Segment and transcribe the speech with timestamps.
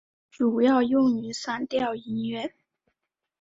[0.31, 2.55] 主要用于散调音乐。